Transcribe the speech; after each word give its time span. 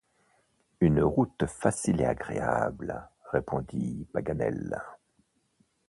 Une 0.79 1.03
route 1.03 1.45
facile 1.45 2.01
et 2.01 2.05
agréable, 2.05 3.07
répondit 3.31 4.07
Paganel. 4.11 4.81